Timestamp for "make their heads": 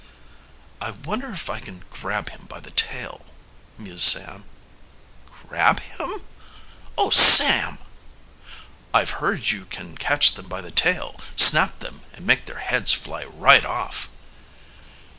12.25-12.91